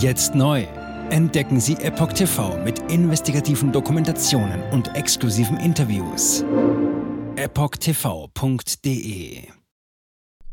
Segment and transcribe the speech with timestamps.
[0.00, 0.66] Jetzt neu.
[1.10, 6.42] Entdecken Sie Epoch TV mit investigativen Dokumentationen und exklusiven Interviews.
[7.36, 8.78] EpochTV.de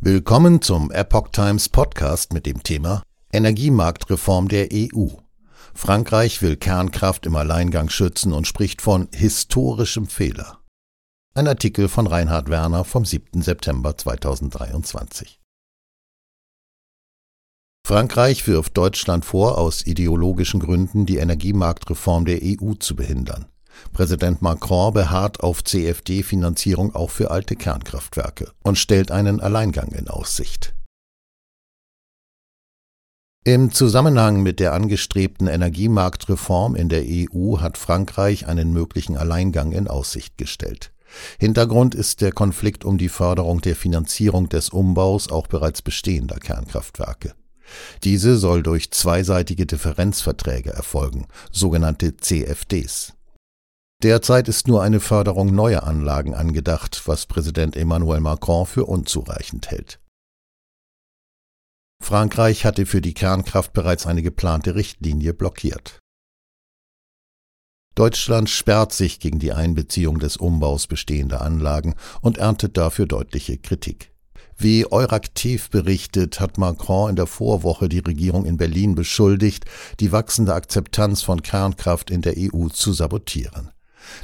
[0.00, 5.06] Willkommen zum Epoch Times Podcast mit dem Thema Energiemarktreform der EU.
[5.72, 10.58] Frankreich will Kernkraft im Alleingang schützen und spricht von historischem Fehler.
[11.32, 13.40] Ein Artikel von Reinhard Werner vom 7.
[13.40, 15.39] September 2023.
[17.90, 23.46] Frankreich wirft Deutschland vor, aus ideologischen Gründen die Energiemarktreform der EU zu behindern.
[23.92, 30.72] Präsident Macron beharrt auf CFD-Finanzierung auch für alte Kernkraftwerke und stellt einen Alleingang in Aussicht.
[33.42, 39.88] Im Zusammenhang mit der angestrebten Energiemarktreform in der EU hat Frankreich einen möglichen Alleingang in
[39.88, 40.92] Aussicht gestellt.
[41.40, 47.34] Hintergrund ist der Konflikt um die Förderung der Finanzierung des Umbaus auch bereits bestehender Kernkraftwerke.
[48.04, 53.14] Diese soll durch zweiseitige Differenzverträge erfolgen, sogenannte CFDs.
[54.02, 60.00] Derzeit ist nur eine Förderung neuer Anlagen angedacht, was Präsident Emmanuel Macron für unzureichend hält.
[62.02, 65.98] Frankreich hatte für die Kernkraft bereits eine geplante Richtlinie blockiert.
[67.94, 74.09] Deutschland sperrt sich gegen die Einbeziehung des Umbaus bestehender Anlagen und erntet dafür deutliche Kritik.
[74.62, 79.64] Wie Euraktiv berichtet, hat Macron in der Vorwoche die Regierung in Berlin beschuldigt,
[80.00, 83.70] die wachsende Akzeptanz von Kernkraft in der EU zu sabotieren.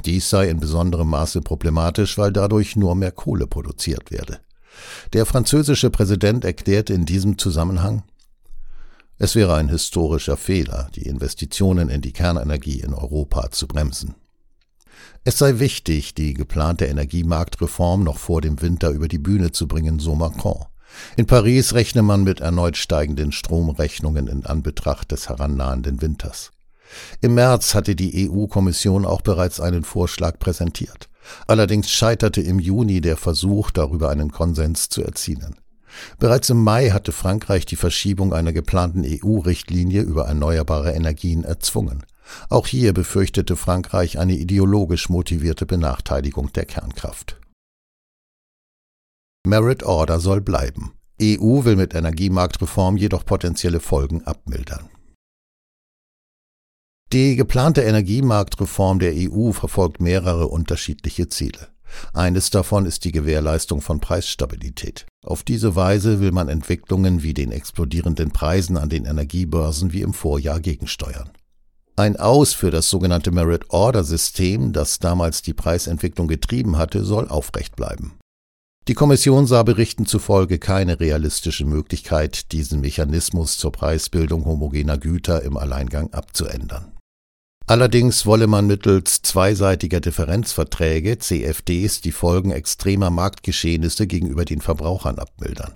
[0.05, 4.39] Dies sei in besonderem Maße problematisch, weil dadurch nur mehr Kohle produziert werde.
[5.13, 8.03] Der französische Präsident erklärte in diesem Zusammenhang,
[9.17, 14.13] es wäre ein historischer Fehler, die Investitionen in die Kernenergie in Europa zu bremsen.
[15.23, 19.99] Es sei wichtig, die geplante Energiemarktreform noch vor dem Winter über die Bühne zu bringen,
[19.99, 20.65] so Macron.
[21.15, 26.51] In Paris rechne man mit erneut steigenden Stromrechnungen in Anbetracht des herannahenden Winters.
[27.21, 31.09] Im März hatte die EU-Kommission auch bereits einen Vorschlag präsentiert.
[31.45, 35.55] Allerdings scheiterte im Juni der Versuch, darüber einen Konsens zu erzielen.
[36.19, 42.05] Bereits im Mai hatte Frankreich die Verschiebung einer geplanten EU-Richtlinie über erneuerbare Energien erzwungen.
[42.49, 47.39] Auch hier befürchtete Frankreich eine ideologisch motivierte Benachteiligung der Kernkraft.
[49.45, 50.93] Merit Order soll bleiben.
[51.21, 54.89] EU will mit Energiemarktreform jedoch potenzielle Folgen abmildern.
[57.13, 61.69] Die geplante Energiemarktreform der EU verfolgt mehrere unterschiedliche Ziele.
[62.13, 65.05] Eines davon ist die Gewährleistung von Preisstabilität.
[65.23, 70.13] Auf diese Weise will man Entwicklungen wie den explodierenden Preisen an den Energiebörsen wie im
[70.13, 71.29] Vorjahr gegensteuern.
[71.99, 78.19] Ein Aus für das sogenannte Merit-Order-System, das damals die Preisentwicklung getrieben hatte, soll aufrecht bleiben.
[78.87, 85.57] Die Kommission sah Berichten zufolge keine realistische Möglichkeit, diesen Mechanismus zur Preisbildung homogener Güter im
[85.57, 86.91] Alleingang abzuändern.
[87.65, 95.73] Allerdings wolle man mittels zweiseitiger Differenzverträge CFDs die Folgen extremer Marktgeschehnisse gegenüber den Verbrauchern abmildern.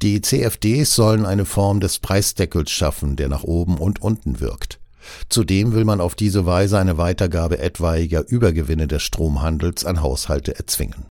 [0.00, 4.79] Die CFDs sollen eine Form des Preisdeckels schaffen, der nach oben und unten wirkt.
[5.28, 11.06] Zudem will man auf diese Weise eine Weitergabe etwaiger Übergewinne des Stromhandels an Haushalte erzwingen.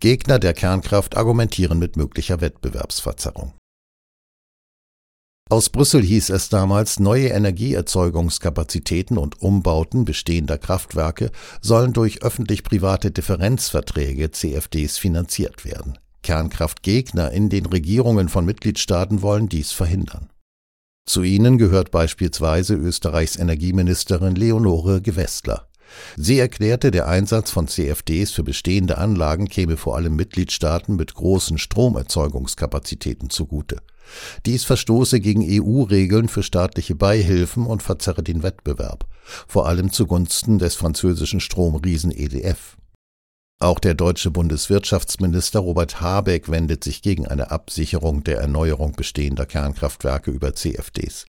[0.00, 3.52] Gegner der Kernkraft argumentieren mit möglicher Wettbewerbsverzerrung.
[5.50, 14.30] Aus Brüssel hieß es damals, neue Energieerzeugungskapazitäten und Umbauten bestehender Kraftwerke sollen durch öffentlich-private Differenzverträge
[14.30, 15.98] CFDs finanziert werden.
[16.22, 20.30] Kernkraftgegner in den Regierungen von Mitgliedstaaten wollen dies verhindern.
[21.10, 25.66] Zu ihnen gehört beispielsweise Österreichs Energieministerin Leonore Gewessler.
[26.16, 31.58] Sie erklärte, der Einsatz von CFDs für bestehende Anlagen käme vor allem Mitgliedstaaten mit großen
[31.58, 33.78] Stromerzeugungskapazitäten zugute.
[34.46, 39.04] Dies verstoße gegen EU-Regeln für staatliche Beihilfen und verzerre den Wettbewerb,
[39.48, 42.76] vor allem zugunsten des französischen Stromriesen EDF.
[43.62, 50.30] Auch der deutsche Bundeswirtschaftsminister Robert Habeck wendet sich gegen eine Absicherung der Erneuerung bestehender Kernkraftwerke
[50.30, 51.26] über CFDs.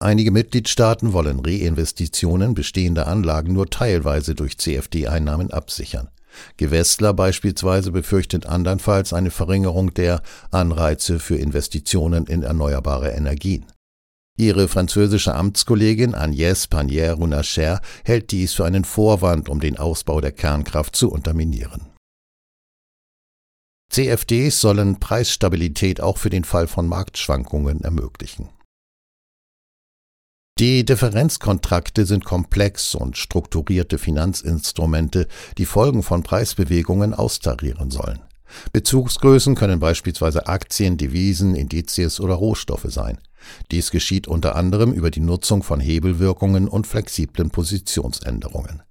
[0.00, 6.08] Einige Mitgliedstaaten wollen Reinvestitionen bestehender Anlagen nur teilweise durch CFD-Einnahmen absichern.
[6.56, 13.66] Gewessler beispielsweise befürchtet andernfalls eine Verringerung der Anreize für Investitionen in erneuerbare Energien.
[14.40, 20.96] Ihre französische Amtskollegin Agnès Pannier-Runacher hält dies für einen Vorwand, um den Ausbau der Kernkraft
[20.96, 21.90] zu unterminieren.
[23.90, 28.48] CFDs sollen Preisstabilität auch für den Fall von Marktschwankungen ermöglichen.
[30.58, 35.28] Die Differenzkontrakte sind komplex und strukturierte Finanzinstrumente,
[35.58, 38.20] die Folgen von Preisbewegungen austarieren sollen.
[38.72, 43.18] Bezugsgrößen können beispielsweise Aktien, Devisen, Indizes oder Rohstoffe sein.
[43.70, 48.82] Dies geschieht unter anderem über die Nutzung von Hebelwirkungen und flexiblen Positionsänderungen.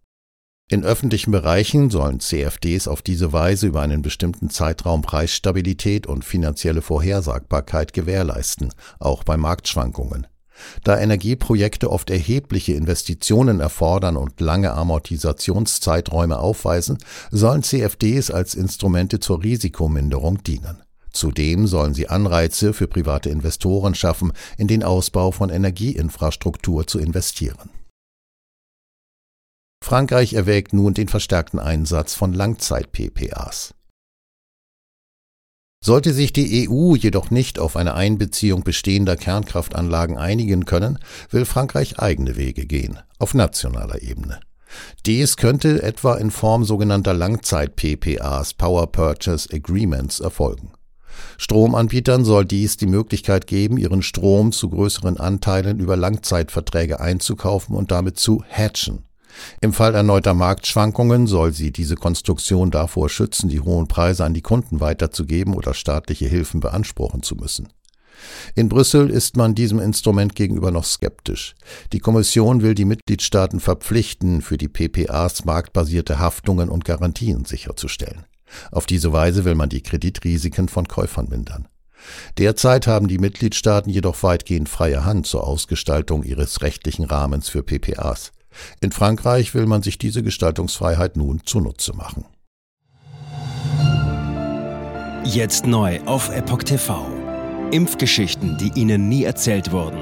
[0.72, 6.84] In öffentlichen Bereichen sollen CFDs auf diese Weise über einen bestimmten Zeitraum Preisstabilität und finanzielle
[6.84, 10.28] Vorhersagbarkeit gewährleisten, auch bei Marktschwankungen.
[10.84, 17.00] Da Energieprojekte oft erhebliche Investitionen erfordern und lange Amortisationszeiträume aufweisen,
[17.32, 20.84] sollen CFDs als Instrumente zur Risikominderung dienen.
[21.12, 27.70] Zudem sollen sie Anreize für private Investoren schaffen, in den Ausbau von Energieinfrastruktur zu investieren.
[29.84, 33.74] Frankreich erwägt nun den verstärkten Einsatz von Langzeit-PPAs.
[35.82, 42.00] Sollte sich die EU jedoch nicht auf eine Einbeziehung bestehender Kernkraftanlagen einigen können, will Frankreich
[42.00, 44.42] eigene Wege gehen, auf nationaler Ebene.
[45.06, 50.72] Dies könnte etwa in Form sogenannter Langzeit-PPAs Power Purchase Agreements erfolgen.
[51.38, 57.92] Stromanbietern soll dies die Möglichkeit geben, ihren Strom zu größeren Anteilen über Langzeitverträge einzukaufen und
[57.92, 59.04] damit zu hatchen.
[59.62, 64.42] Im Fall erneuter Marktschwankungen soll sie diese Konstruktion davor schützen, die hohen Preise an die
[64.42, 67.70] Kunden weiterzugeben oder staatliche Hilfen beanspruchen zu müssen.
[68.56, 71.56] In Brüssel ist man diesem Instrument gegenüber noch skeptisch.
[71.94, 78.26] Die Kommission will die Mitgliedstaaten verpflichten, für die PPAs marktbasierte Haftungen und Garantien sicherzustellen.
[78.72, 81.68] Auf diese Weise will man die Kreditrisiken von Käufern mindern.
[82.38, 88.32] Derzeit haben die Mitgliedstaaten jedoch weitgehend freie Hand zur Ausgestaltung ihres rechtlichen Rahmens für PPAs.
[88.82, 92.26] In Frankreich will man sich diese Gestaltungsfreiheit nun zunutze machen.
[95.24, 97.08] Jetzt neu auf Epoch TV.
[97.72, 100.00] Impfgeschichten, die Ihnen nie erzählt wurden.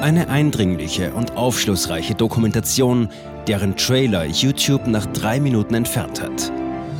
[0.00, 3.08] Eine eindringliche und aufschlussreiche Dokumentation,
[3.46, 6.52] deren Trailer YouTube nach drei Minuten entfernt hat.